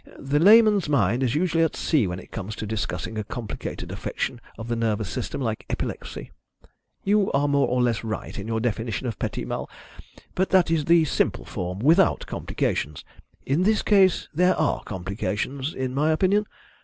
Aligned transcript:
The 0.17 0.39
layman's 0.39 0.89
mind 0.89 1.21
is 1.21 1.35
usually 1.35 1.63
at 1.63 1.75
sea 1.75 2.07
when 2.07 2.17
it 2.19 2.31
comes 2.31 2.55
to 2.55 2.65
discussing 2.65 3.19
a 3.19 3.23
complicated 3.23 3.91
affection 3.91 4.41
of 4.57 4.67
the 4.67 4.75
nervous 4.75 5.09
system 5.11 5.39
like 5.41 5.63
epilepsy. 5.69 6.31
You 7.03 7.31
are 7.33 7.47
more 7.47 7.67
or 7.67 7.83
less 7.83 8.03
right 8.03 8.35
in 8.39 8.47
your 8.47 8.59
definition 8.59 9.05
of 9.05 9.19
petit 9.19 9.45
mal. 9.45 9.69
But 10.33 10.49
that 10.49 10.71
is 10.71 10.85
the 10.85 11.05
simple 11.05 11.45
form, 11.45 11.77
without 11.77 12.25
complications. 12.25 13.05
In 13.45 13.61
this 13.61 13.83
case 13.83 14.27
there 14.33 14.55
are 14.55 14.81
complications, 14.85 15.71
in 15.71 15.93
my 15.93 16.09
opinion. 16.09 16.47